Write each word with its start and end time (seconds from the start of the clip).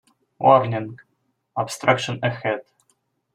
Warning! 0.39 0.99
Obstruction 1.55 2.19
ahead. 2.23 2.61